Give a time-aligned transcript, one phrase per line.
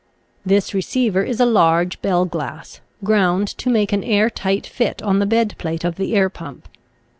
[0.43, 5.19] This receiver is a large bell glass, ground to make an air tight fit on
[5.19, 6.67] the bedplate of the air pump.